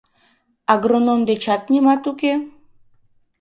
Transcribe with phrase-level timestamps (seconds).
[0.73, 2.33] —Агроном дечат нимат уке?